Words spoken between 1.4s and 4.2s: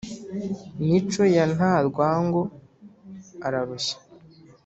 nta rwango ararushya